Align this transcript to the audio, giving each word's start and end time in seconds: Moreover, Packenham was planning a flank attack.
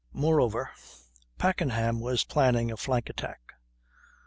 Moreover, 0.13 0.71
Packenham 1.37 1.99
was 1.99 2.23
planning 2.23 2.71
a 2.71 2.77
flank 2.77 3.07
attack. 3.07 3.53